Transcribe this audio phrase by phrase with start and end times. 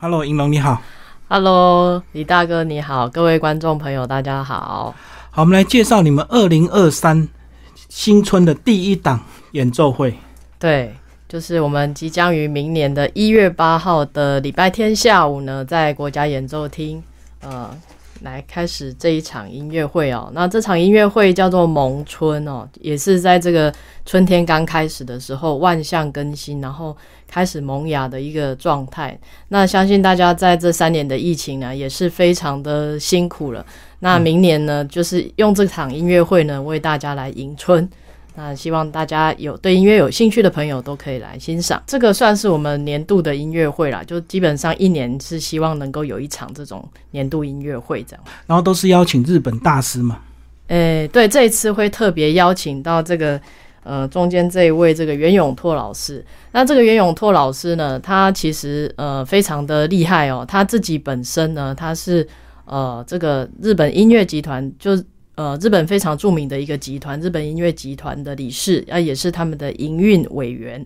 [0.00, 0.80] Hello，银龙你好。
[1.26, 4.94] Hello，李大哥你好，各位观众朋友大家好。
[5.32, 7.28] 好，我们来介绍你们二零二三
[7.88, 10.14] 新春的第一档演奏会。
[10.56, 10.94] 对，
[11.28, 17.02] 就是我们即将于明年的一月八号的礼拜天下午呢，在国家演奏厅，
[17.40, 17.68] 呃，
[18.22, 20.30] 来开始这一场音乐会哦。
[20.32, 23.72] 那这场音乐会叫做萌春哦，也是在这个
[24.04, 26.96] 春天刚开始的时候，万象更新，然后
[27.26, 29.18] 开始萌芽的一个状态。
[29.48, 33.64] 那相信大家在这三年的疫情呢，也是非常的辛苦了。
[34.00, 37.88] 那明年呢，就是用这场音乐会呢，为大家来迎春。
[38.38, 41.82] 那希望大家有对音乐有兴趣的朋友都可以来欣赏。
[41.88, 48.24] 这个算是我们年度的音乐会啦，就基本上一年是希望能够有一场这种年度音乐会这样。
[48.46, 50.20] 然后都是邀请日本大师嘛。
[50.68, 53.40] 诶、对，这一次会特别邀请到这个
[53.82, 56.24] 呃中间这一位这个袁永拓老师。
[56.52, 62.24] 那这个袁永拓老师呢，他其实呃非常的厉害哦，他自己本身呢，他是
[62.66, 64.96] 呃这个日本音乐集团就。
[65.38, 70.84] 呃，日本非常著名的一个集团，日本音乐集团的理事，啊，也是他们的营运委员，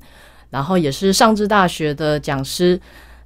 [0.51, 2.79] 然后也是上智大学的讲师。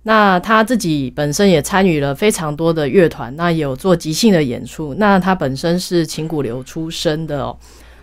[0.05, 4.95] 那他自己本身也参与了非常多的乐团，那也有做即兴的演出。
[4.99, 7.59] 那他本身是琴鼓流出身的哦，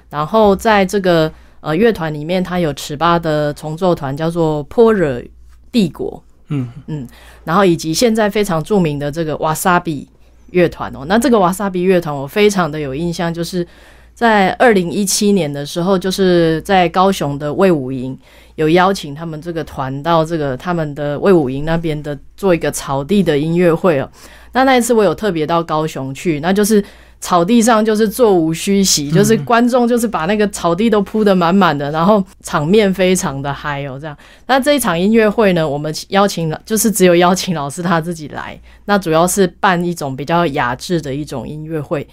[0.09, 5.23] 然后在这个呃乐团里面，他有尺八的重奏团，叫做波惹
[5.71, 7.07] 帝国，嗯嗯，
[7.45, 10.09] 然后以及现在非常著名的这个瓦萨比
[10.53, 11.03] 乐团哦。
[11.07, 13.67] 那这个瓦萨比乐团我非常的有印象，就是
[14.13, 18.17] 在二零一七年的时候，就是在高雄的魏武营
[18.55, 24.09] 有邀请他们这个团到这个他们的魏武营那边的做一个草地的音乐会哦。
[24.53, 26.83] 那那一次我有特别到高雄去，那就是
[27.23, 34.15] 草地上就是座无虚席，就是观众就是把那个草地都铺得满满的，然后场面非常的嗨哦，这样。
[34.45, 42.05] 那这一场音乐会呢，我们邀请了，就是只有邀请老师他自己来，那主要是办一种比较雅致的一种音乐会。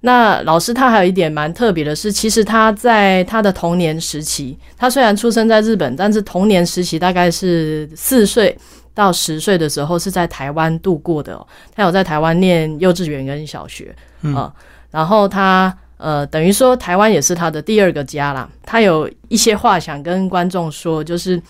[0.00, 8.56] 那老师他还有一点蛮特别的是，其实他在他的童年时期，他虽然出生在日本，但是童年时期大概是四岁
[8.94, 11.46] 到十岁的时候是在台湾度过的、哦。
[11.76, 13.94] 他有在台湾念幼稚园跟小学
[14.32, 14.54] 啊、呃
[14.90, 18.48] 然后他呃等于说台湾也是他的第二个家啦。
[18.62, 21.42] 他有一些话想跟观众说，就是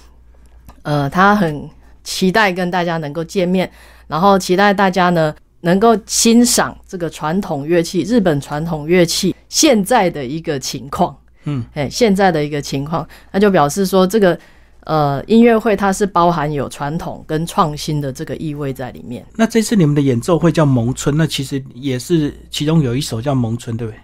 [0.83, 1.69] 呃他很
[2.03, 3.71] 期待跟大家能够见面，
[4.07, 5.35] 然后期待大家呢。
[5.65, 14.39] 能够欣赏这个传统乐器，日本传统乐器现在的一个情况，嗯，哎，现在的一个情况，那就表示说这个
[14.85, 19.25] 呃音乐会它是包含有传统跟创新的这个意味在里面。
[19.35, 23.99] 那这次你们的演奏会叫萌春，那其实也是其中有一首叫萌春，对不对？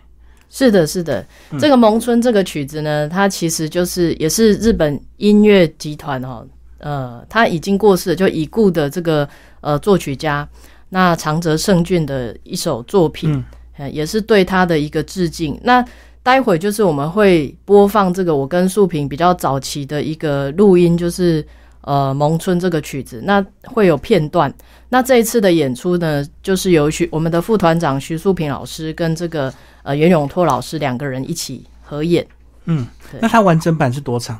[0.52, 1.24] 是的，是的，
[1.60, 6.44] 这个《萌春》这个曲子呢，它其实就是也是日本音乐集团哦，
[6.78, 9.28] 呃，他已经过世了，就已故的这个
[9.60, 10.48] 呃作曲家。
[10.88, 13.44] 那长泽胜俊的一首作品，嗯
[13.78, 15.56] 呃也是对他的一个致敬。
[15.62, 15.84] 那
[16.22, 21.44] 待会就是我们会播放这个我跟素萍比较早期的一个录音，就是
[21.81, 24.53] 呃《萌春》这个曲子，那会有片段。
[24.91, 32.26] 那这一次的演出呢，就是由徐我们的副团长徐素萍老师跟这个呃袁永拓老师两个人一起合演。
[32.66, 32.86] 嗯，
[33.20, 34.38] 那它完整版是多长？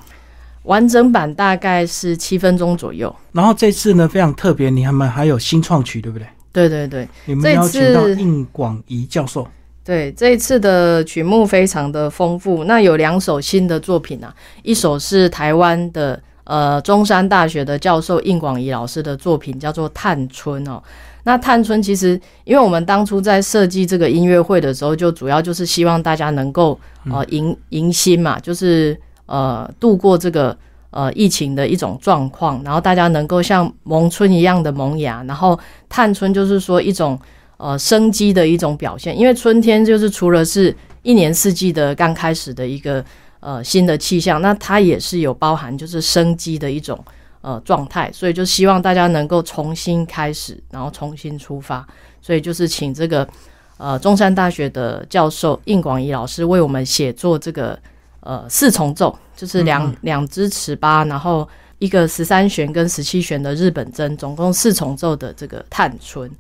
[0.65, 3.15] 完整版大概是七分钟左右。
[3.33, 6.27] 然后这次呢非常特别，你们还有新创曲，对不对？
[6.53, 9.49] 对对对，你们这邀请到应广仪教授。
[9.91, 20.81] 对，这一次的曲目非常的丰富，那有两首新的作品啊，一首是台湾的呃中山大学的教授应广仪老师的作品，叫做《探春》哦。
[21.25, 22.11] 那《探春》其实，
[22.45, 26.79] 因为我们当初在设计这个音乐会的时候，就主要就是希望大家能够
[27.11, 28.97] 呃迎迎新嘛，就是
[29.27, 30.57] 呃度过这个
[30.91, 35.59] 呃疫情的一种状况，然后大家能够像萌春一样的萌芽，然后
[35.89, 37.19] 探春就是说一种
[37.61, 43.05] 呃生机的一种表现，因为春天就是除了是一年四季的刚开始的一个
[43.41, 46.99] 呃新的气象，那它也是有包含就是生机的一种
[47.43, 51.87] 呃状态，所以就希望大家能够重新开始，然后重新出发，
[52.23, 53.29] 所以就是请这个
[53.77, 57.79] 呃中山大学的教授应广仪老师为我们写作这个
[58.21, 61.47] 呃四重奏，就是两两支尺八，然后。
[61.81, 66.31] 一个十三弦跟十七弦的日本筝，总共四重奏的这个探春。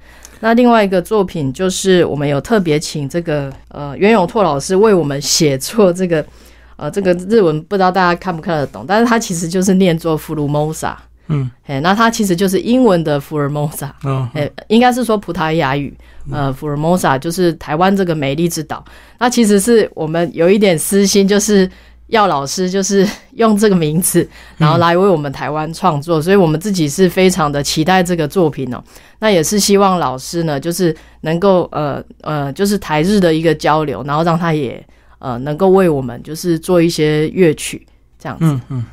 [0.40, 6.24] 那另外一个作品就是我们有特别请这个呃袁永拓老师为我们写作这个
[6.76, 10.98] 呃这个日文，不知道大家看不看得懂，但是它其实就是念作福鲁莫萨。
[11.32, 15.96] 嗯，哎，那它其实就是英文的福尔摩萨，哦，哎，应该是说葡萄牙语，
[16.32, 18.84] 呃，福尔摩萨就是台湾这个美丽之岛。
[19.16, 21.70] 那其实是我们有一点私心，就是
[22.10, 28.82] 要老师就是 用这个名字，然后来为我们台湾创作，所以我们自己是非常的期待这个作品哦。
[29.18, 34.84] 那也是希望老师呢，就是能够呃呃，就是台日的一个交流，然后让他也
[35.18, 37.86] 呃能够为我们就是做一些乐曲
[38.18, 38.44] 这样子。
[38.44, 38.84] 嗯嗯。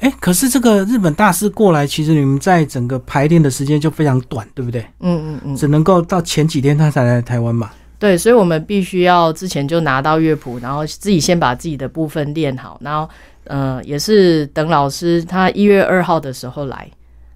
[0.00, 4.80] 哎，可是这个日本大师过来，其实你们在整个排练的时间就非常短，对不对？
[5.00, 5.56] 嗯嗯嗯。
[5.56, 7.70] 只能够到前几天他才来台湾嘛。
[7.98, 13.08] 对，所以我们必须要之前就拿到乐谱，然后自己先把自己的部分练好，然后
[13.44, 16.90] 呃，也是等老师他一月二号的时候来，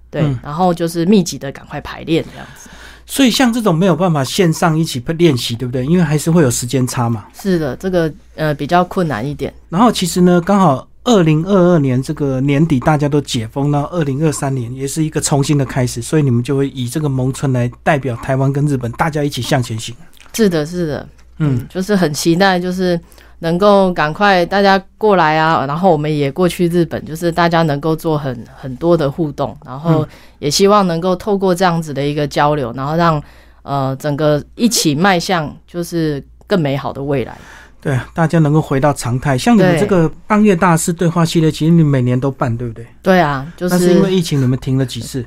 [0.09, 2.69] 对，然后就是密集的赶快排练这样子。
[3.07, 5.85] 所以像这种没有办法线上一起练习，对不对？
[5.85, 7.25] 因为还是会有时间差嘛。
[7.33, 9.53] 是的，这个呃比较困难一点。
[9.67, 19.93] 然后其实呢，刚好二零二二年这个年底大家都解封，到二零二三年也是一个重新的开始，所以你们就会以这个蒙村来代表台湾跟日本，大家一起向前行。
[20.33, 21.07] 是的，是的，
[21.37, 22.99] 嗯，就是很期待，就是
[23.39, 30.07] 能够赶快大家过来啊，然后我们也过去日本，就是大家能够做很很多的互动，然后
[30.39, 33.21] 也希望能够透过这样子的一个交流，然后让
[33.63, 37.37] 呃整个一起迈向就是更美好的未来。
[37.81, 39.35] 对，大家能够回到常态。
[39.35, 42.85] 像你们这个半月大师对话系列，其实你每年都办，对不对？
[43.01, 45.25] 对啊，就是因为疫情，你们停了几次。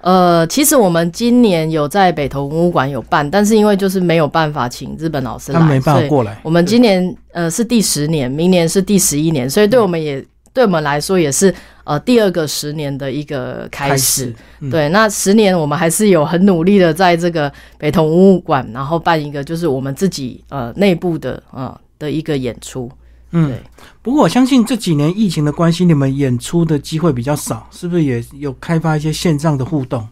[0.00, 6.38] 呃，其实我们今年有在北投文物馆有办，但是因为就是没有办法请日本老师来，他没办法过来。
[6.42, 11.52] 我们今年呃是第十年，明年是第十一年，所以对我们也对我们来说也是
[11.84, 14.32] 呃第二个十年的一个开始。
[14.70, 22.90] 对，那十年我们还是有很努力的在这个北投文物馆，然后办一个就是我们自己呃内部的呃的一个演出。
[23.32, 23.52] 嗯，
[24.00, 30.06] 不过我相信这几年疫情的关系，你们演出的机会比较少，是不是也有开发一些线上的互动？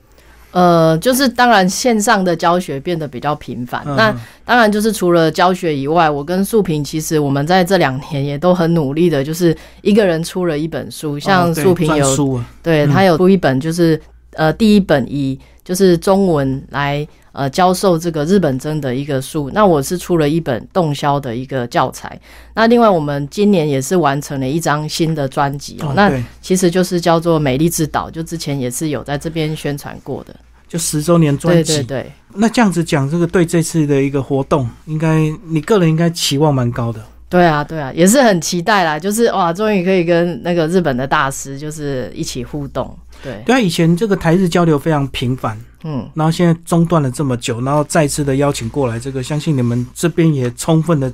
[0.52, 3.82] 呃，就是当然线上的教学变得比较频繁。
[3.84, 4.14] 那
[4.44, 14.00] 当然就是除了教学以外，我跟素萍其实我们在这两年也都很努力的，就是一个人出了一本书，像素萍有，对他有出一本，就是
[14.32, 17.06] 呃第一本以就是中文来。
[17.36, 22.18] 呃，教授这个日本真的一个书，那我是出了一本动销的一个教材。
[22.54, 25.92] 那另外，我们今年也是完成了一张新的专辑哦。
[25.94, 26.10] 那
[26.40, 30.34] 其实就是叫做《美丽之岛》，就之前也是有在这边宣传过的，
[30.66, 31.74] 就十周年专辑。
[31.74, 32.12] 对对对。
[32.34, 37.00] 那这样子讲，这个对这次的一个活动，应该你个人应该期望蛮高的。
[37.28, 38.98] 对啊，对啊，也是很期待啦。
[38.98, 42.96] 就是哇，终于可以跟那个日本的大师就是一起互动。
[43.22, 45.58] 对对啊，以前这个台日交流非常频繁。
[45.88, 51.12] 嗯，然后现在中断了这么久，然后再次的邀请过来，这个相信你们这边也充分的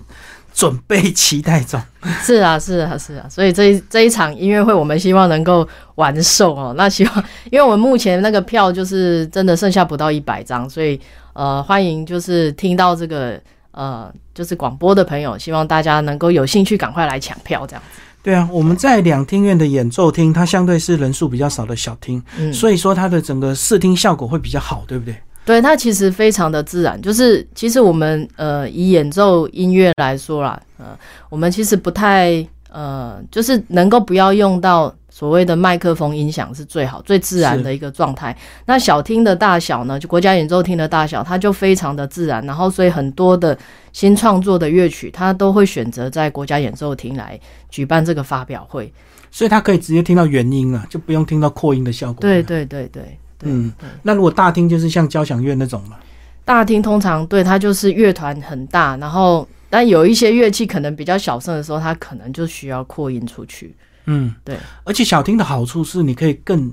[0.55, 1.79] 准备期待中。
[2.23, 6.73] 是啊，是啊，是啊，所以这这一场音乐会，我们希望能够完售哦。
[6.75, 10.99] 那希望，因为我们目前那个票就是真的剩下不到一百张，所以
[11.35, 13.39] 呃，欢迎就是听到这个
[13.73, 18.01] 呃就是广播的朋友，希望大家能够有兴趣赶快来抢票，这样子。
[18.23, 22.23] 对啊，我们在两厅院的演奏厅，它相对是人数比较少的小厅，
[22.53, 25.17] 所以说它的整个视听效果会比较好，对不对？
[25.45, 27.01] 对，它其实非常的自然。
[27.03, 30.97] 就是其实我们呃以演奏音乐来说啦，呃，
[31.29, 34.95] 我们其实不太呃，就是能够不要用到。
[35.15, 38.35] 所谓的麦克风音响是最好、最自然的一个状态。
[38.65, 40.01] 那小厅的大小呢？
[40.01, 42.45] 就国家演奏厅的大小，它就非常的自然。
[42.47, 43.57] 然后，所以很多的
[43.93, 47.39] 新创作的乐曲，它都会选择在国家演奏厅来
[47.69, 48.91] 举办这个发表会。
[49.31, 52.23] 所以，它可以直接听到原音啊，就不用听到扩音的效果。
[52.23, 53.71] 对对对对，嗯。
[54.03, 55.99] 那如果大厅就是像交响乐那种嘛？
[56.47, 63.75] 大厅通常对它就是乐团很大，然后但有一些乐器可能比较小声的时候，它可能就需要扩音出去。
[64.07, 66.73] 嗯，对，而且小听的好处是，你可以更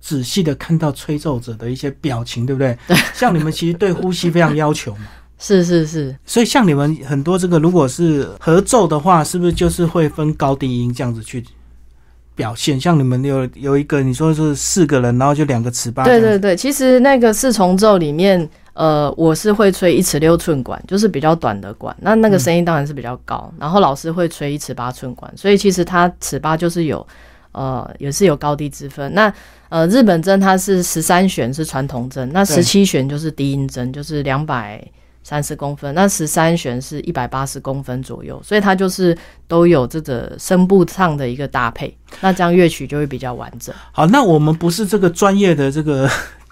[0.00, 2.76] 仔细的看到吹奏者的一些表情，对不对？
[2.88, 5.02] 对，像你们其实对呼吸非常要求嘛。
[5.38, 11.42] 是是是，所以像你们很多这个，如果是合奏的话，是不是就是会分高低音这样子去
[12.34, 12.78] 表现？
[12.78, 16.04] 像你们有有一个，你说是四个人，然后就两个尺八。
[16.04, 18.48] 对对对，其实那个四重奏里面。
[18.80, 23.52] 呃，我是会吹一尺六寸管，就是比较短的管，那那个声音当然是比较高。
[23.58, 27.06] 然后老师会吹一尺八寸管，所以其实它尺八就是有，
[27.52, 29.12] 呃，也是有高低之分。
[29.12, 29.30] 那
[29.68, 34.82] 呃，日本针它是十三弦是传统针，那十七弦就是低音针，就是两百
[35.22, 39.14] 三十公分，那十三弦是一百八十公分左右，所以它就是
[39.46, 43.74] 都有这个声部上的一个搭配，那这样乐曲就会比较完整。
[43.92, 46.08] 好，那我们不是这个专业的这个。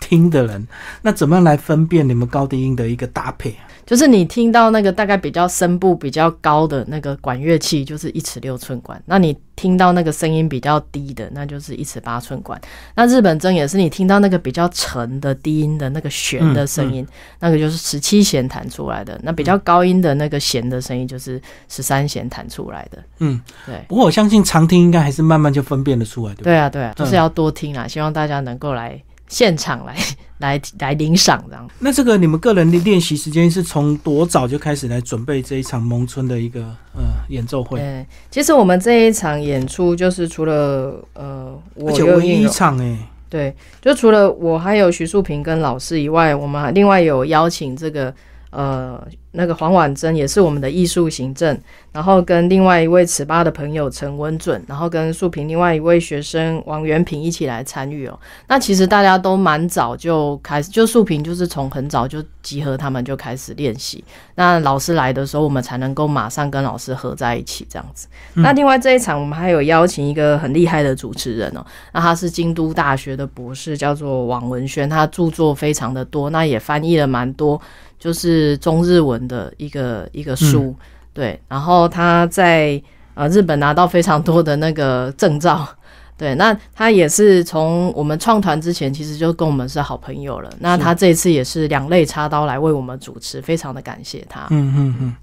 [0.08, 0.66] 听的人，
[1.02, 3.54] 那怎么样来分辨你们高低音的一个搭配？
[3.84, 9.02] 就是你听到那个大概比较声部比较高的那个管乐器，就是一尺六寸管。
[9.06, 12.60] 那你听到那个声音比较低的，那就是一尺八寸管。
[12.94, 17.06] 那日本筝也是你听到那个比较沉的低音的那个弦的声音，
[17.40, 19.18] 那个就是十七弦弹出来的。
[19.22, 23.02] 那比较高音的那个弦的声音就是十三弦弹出来的。
[23.20, 23.82] 嗯，对。
[23.88, 27.88] 不过我相信常听应该还是慢慢就分辨得出来，对不对啊，对啊，就是要多听啊！
[27.88, 29.96] 希望大家能够来现场来
[30.38, 31.68] 来来领赏这样。
[31.78, 36.60] 那这个你们个人的练习时间是从多早就开始来准备这一场蒙村的一个
[36.94, 37.78] 呃演奏会？
[37.78, 42.96] 对，其实我们这一场演出就是除了呃，我而且唯一一场哎、
[43.28, 48.14] 对，就除了我还有徐树平跟老师以外，我们还另外有邀请这个
[48.50, 49.02] 呃
[49.32, 51.56] 那个黄婉珍，也是我们的艺术行政，
[51.92, 58.18] 然后跟另外一位尺八的朋友陈文准，然后跟素萍另外一位学生王元平一起来参与哦。
[58.48, 64.02] 那其实大家都蛮早就开始，就素萍就是从很早就集合他们就开始练习。
[64.34, 68.08] 那老师来的时候，我们才能够马上跟老师合在一起这样子。
[68.34, 77.60] 那另外这一场，我们还有邀请一个很厉害的主持人哦，那他是京都大学的博士，叫做王文轩，他著作非常的多，那也翻译了蛮多，
[77.98, 80.74] 就是中日文的一个一个书，
[81.12, 81.40] 对。
[81.48, 82.80] 然后他在
[83.14, 85.68] 呃日本拿到非常多的那个证照，
[86.16, 86.34] 对。
[86.36, 90.50] 那他也是从我们创团之前，其实就跟我们是好朋友了。
[90.60, 94.46] 那他这一次也是两肋插刀来为我们主持，非常的感谢他。
[94.50, 95.14] 嗯嗯嗯。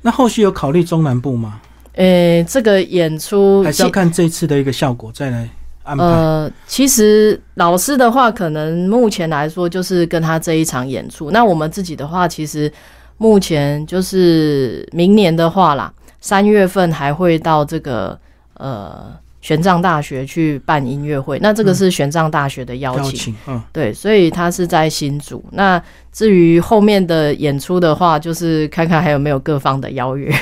[0.00, 1.60] 那后续有考虑中南部吗？
[1.94, 5.46] 呃，这个演出还是要看这次的一个效果再来
[5.82, 6.04] 安排。
[6.04, 11.30] 呃，其实老师的话，可能目前来说就是跟他这一场演出。
[11.30, 12.72] 那我们自己的话，其实
[13.18, 18.18] 目前就是明年的话啦，三月份还会到这个
[18.54, 21.38] 呃玄奘大学去办音乐会。
[21.40, 25.44] 那这个是玄奘大学的邀请，邀请，嗯，对，所以他是在新竹。
[25.52, 30.32] 那至于后面的演出的话，就是看看还有没有各方的邀约。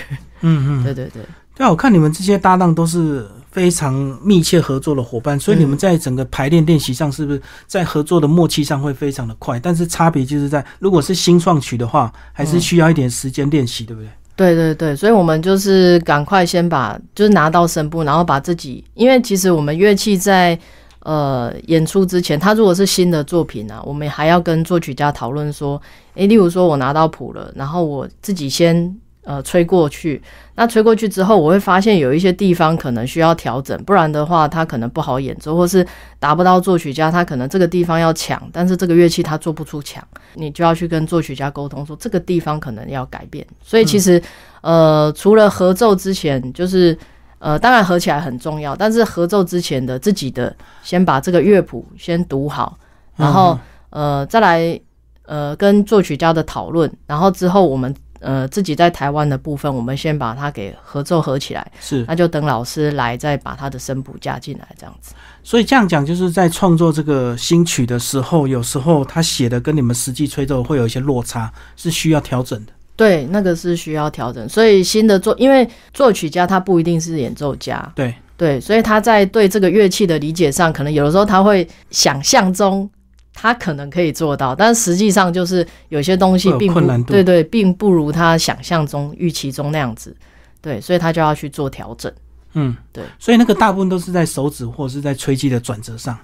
[0.43, 1.23] 嗯嗯， 对对对。
[1.55, 9.59] 对啊，我看你们这些搭档都是非常密切合作的伙伴，所以你们在整个排练练习上，是不是在合作的默契上会非常的快？
[9.59, 14.09] 但是差别就是在，如果是新创曲的话，还是需要一点时间练习，对不对？
[14.37, 20.59] 对对对，所以我们就是赶快先把，就是拿到声部，然后把自己，因为其实我们乐器在
[21.01, 25.81] 呃演出之前，它如果是新的作品啊，我们还要跟作曲家讨论说，
[26.15, 28.97] 诶，例如说我拿到谱了，然后我自己先。
[29.23, 30.21] 呃，吹过去，
[30.55, 35.87] 那吹过去之后，我会发现有一些地方可能需要调整，不然的话，它可能不好演奏，或是
[36.19, 40.03] 达不到作曲家，他可能这个地方要抢，但是这个乐器他做不出抢，
[40.35, 43.47] 你就要去跟作曲家沟通，说这个地方可能要改变。
[43.63, 44.21] 所以其实，
[44.63, 46.97] 呃，除了合奏之前，就是
[47.41, 52.79] 呃，当然合起来很重要，但是合奏之前的自己的，先把这个乐谱先读好，
[53.17, 53.59] 然后
[53.91, 54.81] 呃，再来
[55.27, 57.95] 呃跟作曲家的讨论，然后之后我们。
[58.21, 65.15] 呃，自己在台湾的部分，我们先把它给合奏合起来，是，那就等老师来再把他的声谱加进来，这样子。
[65.43, 72.73] 所以这样讲，就是在创作这个新曲的时候，有时候他写的跟你们实际吹奏会有一些落差，是需要调整的。
[72.95, 74.47] 对，那个是需要调整。
[74.47, 82.89] 所以新的作，因为作曲家他不一定是演奏家，对对，所以他在对这个乐器的理解上，可能有的时候他会想象中。
[83.33, 90.15] 他可能可以做到，但实际上就是有些东西并不对对，并不如他想象中、预期中那样子，
[90.61, 92.13] 对，所以他就要去做调整。
[92.55, 96.19] 嗯，对，所以那个大部分都是在手指或者是在吹击的转折上。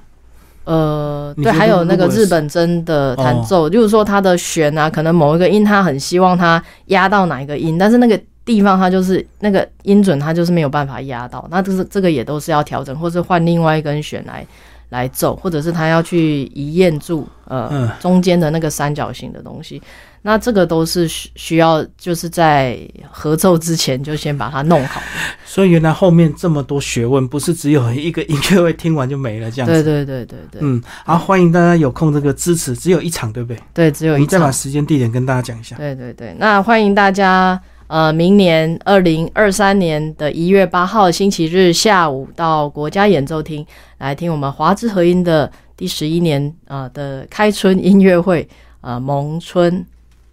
[0.65, 14.45] 呃，对，还有那个日本真的弹奏，就是说它的弦啊，可能某一个音他很希望他压到哪一个音，但是那个地方他就是那个音准他就是没有办法压到，那这是这个也都是要调整，或是换另外一根弦来。
[14.88, 19.83] 来走，或者是他要去移验住呃中间的那个三角形的东西，
[20.23, 22.78] 那这个都是需需要就是在
[23.11, 25.00] 合奏之前就先把它弄好。
[25.45, 29.83] 所以原来后面这么多学问，不是只有一个音乐会听完就没了这样子。
[29.83, 30.61] 对对对对对。
[30.62, 33.59] 嗯，好，欢迎大家有空这个支持，只有一场对不对？
[33.75, 34.28] 对，只有一场。
[34.28, 35.76] 再把时间地点跟大家讲一下。
[35.76, 37.61] 对对对，那欢迎大家。
[37.88, 43.64] 呃，明年二零二三年的一月八号星期日下午，到国家演奏厅
[43.99, 48.49] 来听我们华之和音的第十一年呃的开春音乐会，
[48.81, 49.85] 呃，萌春，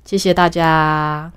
[0.05, 1.31] 谢谢大家。